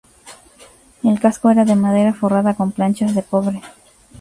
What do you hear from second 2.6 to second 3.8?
planchas de cobre.